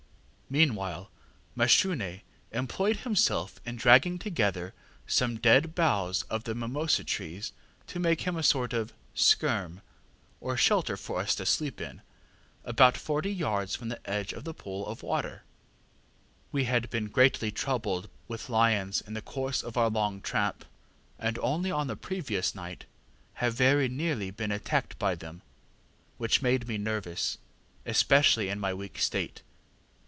ŌĆ£Meanwhile 0.51 1.07
Mashune 1.55 2.23
employed 2.51 2.97
himself 2.97 3.61
in 3.65 3.77
dragging 3.77 4.19
together 4.19 4.73
some 5.07 5.37
dead 5.37 5.73
boughs 5.73 6.23
from 6.23 6.41
the 6.41 6.53
mimosa 6.53 7.05
trees 7.05 7.53
to 7.87 7.99
make 8.01 8.27
a 8.27 8.43
sort 8.43 8.73
of 8.73 8.91
ŌĆśskerm, 9.15 9.75
ŌĆÖ 9.77 9.81
or 10.41 10.57
shelter 10.57 10.97
for 10.97 11.21
us 11.21 11.35
to 11.35 11.45
sleep 11.45 11.79
in, 11.79 12.01
about 12.65 12.97
forty 12.97 13.31
yards 13.33 13.77
from 13.77 13.87
the 13.87 14.05
edge 14.09 14.33
of 14.33 14.43
the 14.43 14.53
pool 14.53 14.85
of 14.87 15.03
water. 15.03 15.43
We 16.51 16.65
had 16.65 16.89
been 16.89 17.07
greatly 17.07 17.49
troubled 17.53 18.09
with 18.27 18.49
lions 18.49 18.99
in 18.99 19.13
the 19.13 19.21
course 19.21 19.63
of 19.63 19.77
our 19.77 19.89
long 19.89 20.19
tramp, 20.19 20.65
and 21.17 21.39
only 21.39 21.71
on 21.71 21.87
the 21.87 21.95
previous 21.95 22.53
night 22.53 22.83
have 23.35 23.53
very 23.53 23.87
nearly 23.87 24.31
been 24.31 24.51
attacked 24.51 24.99
by 24.99 25.15
them, 25.15 25.43
which 26.17 26.41
made 26.41 26.67
me 26.67 26.77
nervous, 26.77 27.37
especially 27.85 28.49
in 28.49 28.59
my 28.59 28.73
weak 28.73 28.99
state. 28.99 29.43